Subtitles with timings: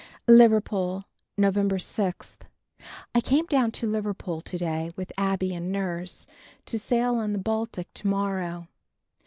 [0.27, 1.05] Liverpool,
[1.37, 2.37] November 6.
[3.13, 6.25] I came down to Liverpool to day with Abbie and nurse,
[6.65, 8.67] to sail on the Baltic, to morrow.